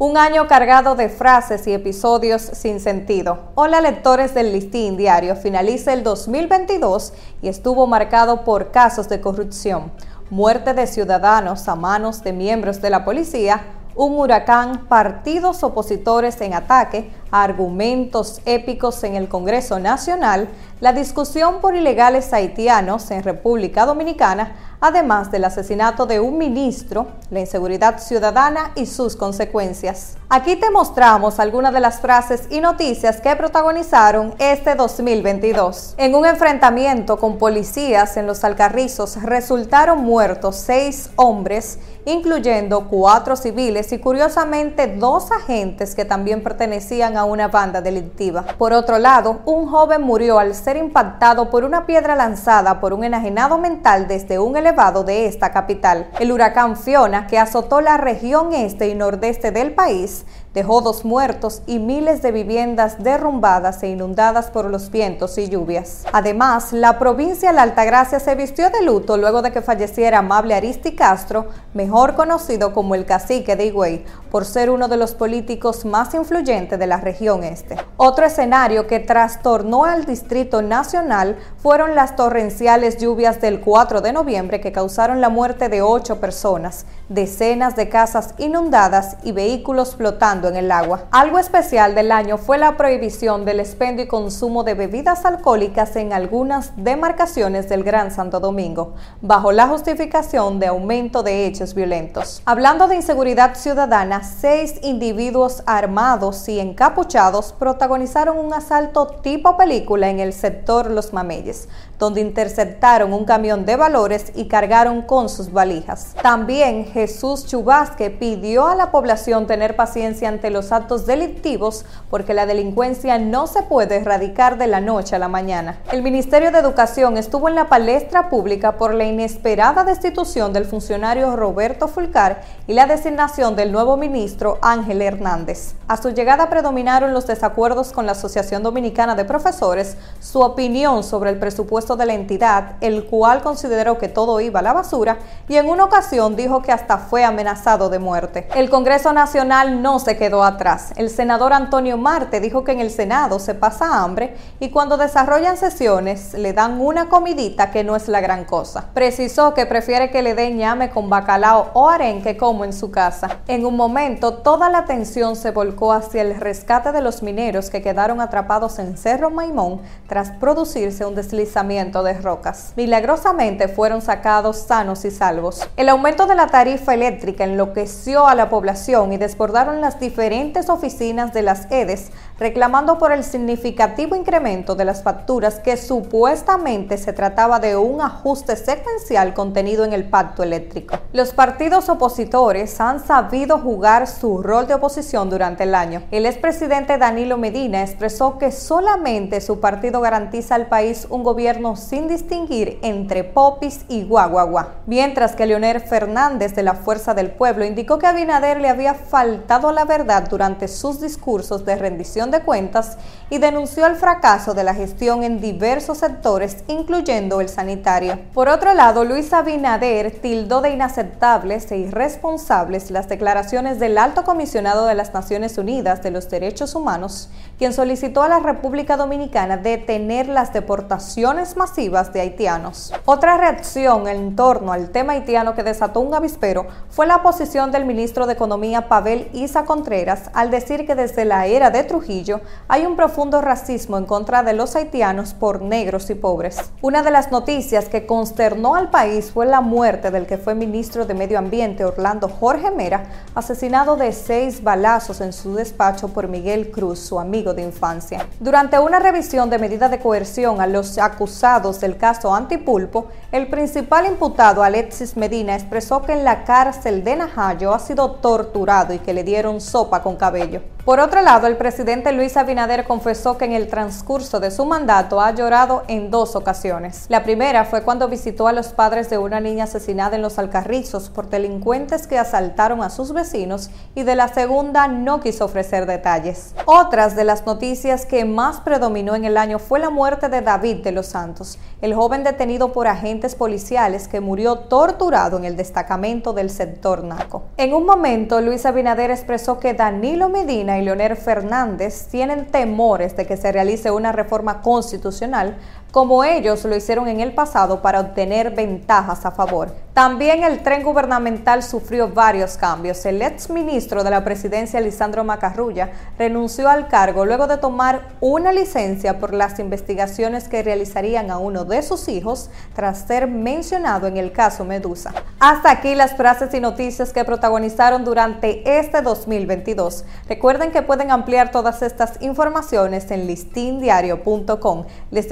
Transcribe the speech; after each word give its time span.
Un 0.00 0.16
año 0.16 0.46
cargado 0.46 0.94
de 0.94 1.08
frases 1.08 1.66
y 1.66 1.72
episodios 1.72 2.40
sin 2.40 2.78
sentido. 2.78 3.50
Hola 3.56 3.80
lectores 3.80 4.32
del 4.32 4.52
Listín 4.52 4.96
Diario, 4.96 5.34
finaliza 5.34 5.92
el 5.92 6.04
2022 6.04 7.12
y 7.42 7.48
estuvo 7.48 7.84
marcado 7.88 8.44
por 8.44 8.70
casos 8.70 9.08
de 9.08 9.20
corrupción, 9.20 9.90
muerte 10.30 10.72
de 10.72 10.86
ciudadanos 10.86 11.66
a 11.66 11.74
manos 11.74 12.22
de 12.22 12.32
miembros 12.32 12.80
de 12.80 12.90
la 12.90 13.04
policía, 13.04 13.64
un 13.96 14.16
huracán, 14.16 14.86
partidos 14.86 15.64
opositores 15.64 16.40
en 16.42 16.54
ataque, 16.54 17.10
argumentos 17.32 18.40
épicos 18.44 19.02
en 19.02 19.16
el 19.16 19.28
Congreso 19.28 19.80
Nacional, 19.80 20.48
la 20.80 20.92
discusión 20.92 21.60
por 21.60 21.74
ilegales 21.74 22.32
haitianos 22.32 23.10
en 23.10 23.24
República 23.24 23.84
Dominicana, 23.84 24.77
además 24.80 25.30
del 25.30 25.44
asesinato 25.44 26.06
de 26.06 26.20
un 26.20 26.38
ministro, 26.38 27.08
la 27.30 27.40
inseguridad 27.40 27.98
ciudadana 27.98 28.72
y 28.74 28.86
sus 28.86 29.16
consecuencias. 29.16 30.16
Aquí 30.30 30.56
te 30.56 30.70
mostramos 30.70 31.40
algunas 31.40 31.72
de 31.72 31.80
las 31.80 32.00
frases 32.00 32.48
y 32.50 32.60
noticias 32.60 33.20
que 33.22 33.34
protagonizaron 33.34 34.34
este 34.38 34.74
2022. 34.74 35.94
En 35.96 36.14
un 36.14 36.26
enfrentamiento 36.26 37.16
con 37.16 37.38
policías 37.38 38.16
en 38.18 38.26
los 38.26 38.44
Alcarrizos 38.44 39.22
resultaron 39.22 40.04
muertos 40.04 40.56
seis 40.56 41.08
hombres, 41.16 41.78
incluyendo 42.04 42.88
cuatro 42.88 43.36
civiles 43.36 43.90
y 43.92 43.98
curiosamente 43.98 44.86
dos 44.86 45.32
agentes 45.32 45.94
que 45.94 46.04
también 46.04 46.42
pertenecían 46.42 47.16
a 47.16 47.24
una 47.24 47.48
banda 47.48 47.80
delictiva. 47.80 48.44
Por 48.58 48.74
otro 48.74 48.98
lado, 48.98 49.40
un 49.46 49.66
joven 49.66 50.02
murió 50.02 50.38
al 50.38 50.54
ser 50.54 50.76
impactado 50.76 51.48
por 51.48 51.64
una 51.64 51.86
piedra 51.86 52.14
lanzada 52.14 52.80
por 52.80 52.92
un 52.92 53.02
enajenado 53.02 53.56
mental 53.56 54.06
desde 54.08 54.38
un 54.38 54.58
de 55.04 55.26
esta 55.26 55.50
capital. 55.50 56.10
El 56.20 56.30
huracán 56.30 56.76
Fiona, 56.76 57.26
que 57.26 57.38
azotó 57.38 57.80
la 57.80 57.96
región 57.96 58.52
este 58.52 58.88
y 58.88 58.94
nordeste 58.94 59.50
del 59.50 59.72
país, 59.72 60.26
dejó 60.58 60.80
dos 60.80 61.04
muertos 61.04 61.62
y 61.68 61.78
miles 61.78 62.20
de 62.20 62.32
viviendas 62.32 63.00
derrumbadas 63.00 63.80
e 63.84 63.90
inundadas 63.90 64.50
por 64.50 64.64
los 64.64 64.90
vientos 64.90 65.38
y 65.38 65.48
lluvias. 65.48 66.04
Además, 66.12 66.72
la 66.72 66.98
provincia 66.98 67.50
de 67.50 67.54
la 67.54 67.62
Altagracia 67.62 68.18
se 68.18 68.34
vistió 68.34 68.68
de 68.68 68.82
luto 68.82 69.16
luego 69.16 69.40
de 69.40 69.52
que 69.52 69.62
falleciera 69.62 70.18
Amable 70.18 70.56
Aristi 70.56 70.96
Castro, 70.96 71.46
mejor 71.74 72.16
conocido 72.16 72.72
como 72.72 72.96
el 72.96 73.06
cacique 73.06 73.54
de 73.54 73.66
Higüey, 73.66 74.04
por 74.32 74.44
ser 74.44 74.70
uno 74.70 74.88
de 74.88 74.96
los 74.96 75.14
políticos 75.14 75.84
más 75.84 76.12
influyentes 76.14 76.76
de 76.76 76.88
la 76.88 76.96
región 76.96 77.44
este. 77.44 77.76
Otro 77.96 78.26
escenario 78.26 78.88
que 78.88 78.98
trastornó 78.98 79.84
al 79.84 80.06
Distrito 80.06 80.60
Nacional 80.60 81.38
fueron 81.58 81.94
las 81.94 82.16
torrenciales 82.16 82.98
lluvias 82.98 83.40
del 83.40 83.60
4 83.60 84.00
de 84.00 84.12
noviembre 84.12 84.60
que 84.60 84.72
causaron 84.72 85.20
la 85.20 85.28
muerte 85.28 85.68
de 85.68 85.82
ocho 85.82 86.18
personas, 86.18 86.84
decenas 87.08 87.76
de 87.76 87.88
casas 87.88 88.34
inundadas 88.38 89.18
y 89.22 89.30
vehículos 89.30 89.94
flotando 89.94 90.47
en 90.48 90.56
el 90.56 90.72
agua. 90.72 91.04
Algo 91.10 91.38
especial 91.38 91.94
del 91.94 92.12
año 92.12 92.38
fue 92.38 92.58
la 92.58 92.76
prohibición 92.76 93.44
del 93.44 93.60
expendio 93.60 94.04
y 94.04 94.08
consumo 94.08 94.64
de 94.64 94.74
bebidas 94.74 95.24
alcohólicas 95.24 95.96
en 95.96 96.12
algunas 96.12 96.72
demarcaciones 96.76 97.68
del 97.68 97.84
Gran 97.84 98.10
Santo 98.10 98.40
Domingo, 98.40 98.94
bajo 99.20 99.52
la 99.52 99.68
justificación 99.68 100.58
de 100.60 100.68
aumento 100.68 101.22
de 101.22 101.46
hechos 101.46 101.74
violentos. 101.74 102.42
Hablando 102.44 102.88
de 102.88 102.96
inseguridad 102.96 103.54
ciudadana, 103.54 104.22
seis 104.22 104.74
individuos 104.82 105.62
armados 105.66 106.48
y 106.48 106.60
encapuchados 106.60 107.52
protagonizaron 107.52 108.38
un 108.38 108.52
asalto 108.54 109.06
tipo 109.06 109.56
película 109.56 110.08
en 110.08 110.20
el 110.20 110.32
sector 110.32 110.90
Los 110.90 111.12
Mameyes, 111.12 111.68
donde 111.98 112.20
interceptaron 112.20 113.12
un 113.12 113.24
camión 113.24 113.66
de 113.66 113.76
valores 113.76 114.32
y 114.34 114.46
cargaron 114.46 115.02
con 115.02 115.28
sus 115.28 115.52
valijas. 115.52 116.14
También 116.22 116.84
Jesús 116.86 117.46
Chubasque 117.46 118.10
pidió 118.10 118.66
a 118.66 118.74
la 118.74 118.90
población 118.90 119.46
tener 119.46 119.76
paciencia 119.76 120.28
ante 120.38 120.50
los 120.50 120.70
actos 120.70 121.04
delictivos 121.04 121.84
porque 122.10 122.32
la 122.32 122.46
delincuencia 122.46 123.18
no 123.18 123.48
se 123.48 123.64
puede 123.64 123.96
erradicar 123.96 124.56
de 124.56 124.68
la 124.68 124.80
noche 124.80 125.16
a 125.16 125.18
la 125.18 125.26
mañana. 125.26 125.78
El 125.90 126.00
Ministerio 126.00 126.52
de 126.52 126.58
Educación 126.58 127.16
estuvo 127.16 127.48
en 127.48 127.56
la 127.56 127.68
palestra 127.68 128.30
pública 128.30 128.76
por 128.76 128.94
la 128.94 129.04
inesperada 129.04 129.82
destitución 129.82 130.52
del 130.52 130.64
funcionario 130.64 131.34
Roberto 131.34 131.88
Fulcar 131.88 132.42
y 132.68 132.74
la 132.74 132.86
designación 132.86 133.56
del 133.56 133.72
nuevo 133.72 133.96
ministro 133.96 134.58
Ángel 134.62 135.02
Hernández. 135.02 135.74
A 135.88 135.96
su 135.96 136.10
llegada 136.10 136.48
predominaron 136.48 137.12
los 137.12 137.26
desacuerdos 137.26 137.90
con 137.90 138.06
la 138.06 138.12
Asociación 138.12 138.62
Dominicana 138.62 139.16
de 139.16 139.24
Profesores, 139.24 139.96
su 140.20 140.40
opinión 140.40 141.02
sobre 141.02 141.30
el 141.30 141.38
presupuesto 141.38 141.96
de 141.96 142.06
la 142.06 142.14
entidad, 142.14 142.76
el 142.80 143.06
cual 143.06 143.42
consideró 143.42 143.98
que 143.98 144.06
todo 144.06 144.40
iba 144.40 144.60
a 144.60 144.62
la 144.62 144.72
basura 144.72 145.18
y 145.48 145.56
en 145.56 145.68
una 145.68 145.84
ocasión 145.84 146.36
dijo 146.36 146.62
que 146.62 146.70
hasta 146.70 146.98
fue 146.98 147.24
amenazado 147.24 147.88
de 147.88 147.98
muerte. 147.98 148.46
El 148.54 148.70
Congreso 148.70 149.12
Nacional 149.14 149.80
no 149.80 149.98
se 149.98 150.17
quedó 150.18 150.44
atrás. 150.44 150.92
El 150.96 151.08
senador 151.08 151.54
Antonio 151.54 151.96
Marte 151.96 152.40
dijo 152.40 152.64
que 152.64 152.72
en 152.72 152.80
el 152.80 152.90
Senado 152.90 153.38
se 153.38 153.54
pasa 153.54 154.02
hambre 154.02 154.36
y 154.60 154.68
cuando 154.68 154.98
desarrollan 154.98 155.56
sesiones 155.56 156.34
le 156.34 156.52
dan 156.52 156.78
una 156.80 157.08
comidita 157.08 157.70
que 157.70 157.84
no 157.84 157.96
es 157.96 158.08
la 158.08 158.20
gran 158.20 158.44
cosa. 158.44 158.90
Precisó 158.92 159.54
que 159.54 159.64
prefiere 159.64 160.10
que 160.10 160.20
le 160.20 160.34
den 160.34 160.58
ñame 160.58 160.90
con 160.90 161.08
bacalao 161.08 161.70
o 161.72 161.88
arenque 161.88 162.36
como 162.36 162.64
en 162.66 162.74
su 162.74 162.90
casa. 162.90 163.38
En 163.46 163.64
un 163.64 163.76
momento 163.76 164.34
toda 164.34 164.68
la 164.68 164.78
atención 164.78 165.36
se 165.36 165.52
volcó 165.52 165.92
hacia 165.92 166.20
el 166.22 166.34
rescate 166.38 166.92
de 166.92 167.00
los 167.00 167.22
mineros 167.22 167.70
que 167.70 167.80
quedaron 167.80 168.20
atrapados 168.20 168.78
en 168.78 168.96
Cerro 168.98 169.30
Maimón 169.30 169.80
tras 170.08 170.32
producirse 170.32 171.06
un 171.06 171.14
deslizamiento 171.14 172.02
de 172.02 172.14
rocas. 172.14 172.72
Milagrosamente 172.76 173.68
fueron 173.68 174.02
sacados 174.02 174.58
sanos 174.58 175.04
y 175.04 175.10
salvos. 175.10 175.66
El 175.76 175.88
aumento 175.88 176.26
de 176.26 176.34
la 176.34 176.48
tarifa 176.48 176.94
eléctrica 176.94 177.44
enloqueció 177.44 178.26
a 178.26 178.34
la 178.34 178.48
población 178.50 179.12
y 179.12 179.16
desbordaron 179.16 179.80
las 179.80 180.00
diferentes 180.08 180.70
oficinas 180.70 181.34
de 181.34 181.42
las 181.42 181.70
EDES 181.70 182.10
reclamando 182.38 182.96
por 182.96 183.12
el 183.12 183.24
significativo 183.24 184.16
incremento 184.16 184.74
de 184.74 184.86
las 184.86 185.02
facturas 185.02 185.58
que 185.58 185.76
supuestamente 185.76 186.96
se 186.96 187.12
trataba 187.12 187.58
de 187.58 187.76
un 187.76 188.00
ajuste 188.00 188.56
secuencial 188.56 189.34
contenido 189.34 189.84
en 189.84 189.92
el 189.92 190.08
pacto 190.08 190.42
eléctrico. 190.42 190.96
Los 191.12 191.34
partidos 191.34 191.90
opositores 191.90 192.80
han 192.80 193.04
sabido 193.04 193.58
jugar 193.58 194.06
su 194.06 194.42
rol 194.42 194.66
de 194.66 194.74
oposición 194.74 195.28
durante 195.28 195.64
el 195.64 195.74
año. 195.74 196.04
El 196.10 196.24
expresidente 196.24 196.96
Danilo 196.96 197.36
Medina 197.36 197.82
expresó 197.82 198.38
que 198.38 198.50
solamente 198.50 199.42
su 199.42 199.60
partido 199.60 200.00
garantiza 200.00 200.54
al 200.54 200.68
país 200.68 201.06
un 201.10 201.24
gobierno 201.24 201.76
sin 201.76 202.08
distinguir 202.08 202.78
entre 202.82 203.24
popis 203.24 203.84
y 203.88 204.04
guaguaguá, 204.04 204.76
mientras 204.86 205.34
que 205.34 205.44
Leonel 205.44 205.80
Fernández 205.80 206.54
de 206.54 206.62
la 206.62 206.74
Fuerza 206.74 207.12
del 207.12 207.32
Pueblo 207.32 207.66
indicó 207.66 207.98
que 207.98 208.06
Abinader 208.06 208.60
le 208.60 208.68
había 208.68 208.94
faltado 208.94 209.72
la 209.72 209.84
verdad 209.84 209.97
durante 210.04 210.68
sus 210.68 211.00
discursos 211.00 211.64
de 211.64 211.76
rendición 211.76 212.30
de 212.30 212.40
cuentas 212.40 212.96
y 213.30 213.38
denunció 213.38 213.86
el 213.86 213.96
fracaso 213.96 214.54
de 214.54 214.64
la 214.64 214.74
gestión 214.74 215.22
en 215.22 215.40
diversos 215.40 215.98
sectores, 215.98 216.64
incluyendo 216.68 217.40
el 217.40 217.48
sanitario. 217.48 218.18
Por 218.32 218.48
otro 218.48 218.74
lado, 218.74 219.04
Luis 219.04 219.32
Abinader 219.32 220.20
tildó 220.20 220.60
de 220.60 220.70
inaceptables 220.70 221.70
e 221.72 221.78
irresponsables 221.78 222.90
las 222.90 223.08
declaraciones 223.08 223.78
del 223.80 223.98
alto 223.98 224.24
comisionado 224.24 224.86
de 224.86 224.94
las 224.94 225.12
Naciones 225.12 225.58
Unidas 225.58 226.02
de 226.02 226.10
los 226.10 226.30
Derechos 226.30 226.74
Humanos, 226.74 227.28
quien 227.58 227.72
solicitó 227.72 228.22
a 228.22 228.28
la 228.28 228.38
República 228.38 228.96
Dominicana 228.96 229.56
detener 229.56 230.28
las 230.28 230.52
deportaciones 230.52 231.56
masivas 231.56 232.12
de 232.12 232.20
haitianos. 232.20 232.92
Otra 233.04 233.36
reacción 233.36 234.06
en 234.06 234.36
torno 234.36 234.72
al 234.72 234.90
tema 234.90 235.14
haitiano 235.14 235.54
que 235.54 235.64
desató 235.64 236.00
un 236.00 236.14
avispero 236.14 236.66
fue 236.88 237.06
la 237.06 237.22
posición 237.22 237.72
del 237.72 237.84
ministro 237.84 238.26
de 238.26 238.34
Economía 238.34 238.88
Pavel 238.88 239.28
Isa 239.32 239.64
Contreras 239.64 239.87
al 240.34 240.50
decir 240.50 240.86
que 240.86 240.94
desde 240.94 241.24
la 241.24 241.46
era 241.46 241.70
de 241.70 241.82
Trujillo 241.82 242.42
hay 242.68 242.84
un 242.84 242.94
profundo 242.94 243.40
racismo 243.40 243.96
en 243.96 244.04
contra 244.04 244.42
de 244.42 244.52
los 244.52 244.76
haitianos 244.76 245.32
por 245.32 245.62
negros 245.62 246.10
y 246.10 246.14
pobres. 246.14 246.58
Una 246.82 247.02
de 247.02 247.10
las 247.10 247.32
noticias 247.32 247.88
que 247.88 248.04
consternó 248.04 248.74
al 248.74 248.90
país 248.90 249.30
fue 249.32 249.46
la 249.46 249.62
muerte 249.62 250.10
del 250.10 250.26
que 250.26 250.36
fue 250.36 250.54
ministro 250.54 251.06
de 251.06 251.14
Medio 251.14 251.38
Ambiente 251.38 251.86
Orlando 251.86 252.28
Jorge 252.28 252.70
Mera, 252.70 253.04
asesinado 253.34 253.96
de 253.96 254.12
seis 254.12 254.62
balazos 254.62 255.22
en 255.22 255.32
su 255.32 255.54
despacho 255.54 256.08
por 256.08 256.28
Miguel 256.28 256.70
Cruz, 256.70 256.98
su 256.98 257.18
amigo 257.18 257.54
de 257.54 257.62
infancia. 257.62 258.26
Durante 258.40 258.78
una 258.78 258.98
revisión 258.98 259.48
de 259.48 259.58
medida 259.58 259.88
de 259.88 260.00
coerción 260.00 260.60
a 260.60 260.66
los 260.66 260.98
acusados 260.98 261.80
del 261.80 261.96
caso 261.96 262.34
Antipulpo, 262.34 263.06
el 263.32 263.48
principal 263.48 264.04
imputado 264.04 264.62
Alexis 264.62 265.16
Medina 265.16 265.54
expresó 265.54 266.02
que 266.02 266.12
en 266.12 266.24
la 266.24 266.44
cárcel 266.44 267.02
de 267.04 267.16
Najayo 267.16 267.72
ha 267.72 267.78
sido 267.78 268.10
torturado 268.16 268.92
y 268.92 268.98
que 268.98 269.14
le 269.14 269.24
dieron 269.24 269.62
sopa 269.78 270.02
con 270.02 270.16
cabello. 270.16 270.60
Por 270.88 271.00
otro 271.00 271.20
lado, 271.20 271.46
el 271.48 271.58
presidente 271.58 272.12
Luis 272.12 272.38
Abinader 272.38 272.84
confesó 272.84 273.36
que 273.36 273.44
en 273.44 273.52
el 273.52 273.68
transcurso 273.68 274.40
de 274.40 274.50
su 274.50 274.64
mandato 274.64 275.20
ha 275.20 275.34
llorado 275.34 275.82
en 275.86 276.10
dos 276.10 276.34
ocasiones. 276.34 277.04
La 277.10 277.24
primera 277.24 277.66
fue 277.66 277.82
cuando 277.82 278.08
visitó 278.08 278.48
a 278.48 278.54
los 278.54 278.68
padres 278.68 279.10
de 279.10 279.18
una 279.18 279.38
niña 279.38 279.64
asesinada 279.64 280.16
en 280.16 280.22
los 280.22 280.38
Alcarrizos 280.38 281.10
por 281.10 281.28
delincuentes 281.28 282.06
que 282.06 282.18
asaltaron 282.18 282.82
a 282.82 282.88
sus 282.88 283.12
vecinos 283.12 283.68
y 283.94 284.04
de 284.04 284.16
la 284.16 284.28
segunda 284.28 284.88
no 284.88 285.20
quiso 285.20 285.44
ofrecer 285.44 285.84
detalles. 285.84 286.54
Otras 286.64 287.14
de 287.14 287.24
las 287.24 287.44
noticias 287.44 288.06
que 288.06 288.24
más 288.24 288.60
predominó 288.60 289.14
en 289.14 289.26
el 289.26 289.36
año 289.36 289.58
fue 289.58 289.80
la 289.80 289.90
muerte 289.90 290.30
de 290.30 290.40
David 290.40 290.76
de 290.76 290.92
los 290.92 291.08
Santos, 291.08 291.58
el 291.82 291.92
joven 291.92 292.24
detenido 292.24 292.72
por 292.72 292.86
agentes 292.86 293.34
policiales 293.34 294.08
que 294.08 294.22
murió 294.22 294.60
torturado 294.60 295.36
en 295.36 295.44
el 295.44 295.54
destacamento 295.54 296.32
del 296.32 296.48
sector 296.48 297.04
Naco. 297.04 297.42
En 297.58 297.74
un 297.74 297.84
momento, 297.84 298.40
Luis 298.40 298.64
Abinader 298.64 299.10
expresó 299.10 299.60
que 299.60 299.74
Danilo 299.74 300.30
Medina 300.30 300.77
Leonel 300.84 301.16
Fernández 301.16 302.08
tienen 302.10 302.46
temores 302.46 303.16
de 303.16 303.26
que 303.26 303.36
se 303.36 303.52
realice 303.52 303.90
una 303.90 304.12
reforma 304.12 304.62
constitucional 304.62 305.56
como 305.90 306.24
ellos 306.24 306.64
lo 306.64 306.76
hicieron 306.76 307.08
en 307.08 307.20
el 307.20 307.32
pasado 307.32 307.80
para 307.82 308.00
obtener 308.00 308.54
ventajas 308.54 309.24
a 309.24 309.30
favor. 309.30 309.72
También 309.98 310.44
el 310.44 310.62
tren 310.62 310.84
gubernamental 310.84 311.64
sufrió 311.64 312.10
varios 312.10 312.56
cambios. 312.56 313.04
El 313.04 313.20
ex 313.20 313.50
ministro 313.50 314.04
de 314.04 314.10
la 314.10 314.22
presidencia, 314.22 314.80
Lisandro 314.80 315.24
Macarrulla, 315.24 315.90
renunció 316.16 316.68
al 316.68 316.86
cargo 316.86 317.24
luego 317.24 317.48
de 317.48 317.56
tomar 317.56 318.02
una 318.20 318.52
licencia 318.52 319.18
por 319.18 319.34
las 319.34 319.58
investigaciones 319.58 320.48
que 320.48 320.62
realizarían 320.62 321.32
a 321.32 321.38
uno 321.38 321.64
de 321.64 321.82
sus 321.82 322.06
hijos 322.06 322.48
tras 322.74 323.08
ser 323.08 323.26
mencionado 323.26 324.06
en 324.06 324.18
el 324.18 324.30
caso 324.30 324.64
Medusa. 324.64 325.12
Hasta 325.40 325.72
aquí 325.72 325.96
las 325.96 326.14
frases 326.14 326.54
y 326.54 326.60
noticias 326.60 327.12
que 327.12 327.24
protagonizaron 327.24 328.04
durante 328.04 328.78
este 328.78 329.02
2022. 329.02 330.04
Recuerden 330.28 330.70
que 330.70 330.82
pueden 330.82 331.10
ampliar 331.10 331.50
todas 331.50 331.82
estas 331.82 332.22
informaciones 332.22 333.10
en 333.10 333.26
listindiario.com. 333.26 334.84
Les 335.10 335.28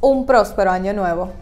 un 0.00 0.26
próspero 0.26 0.70
año 0.70 0.92
nuevo. 0.92 1.32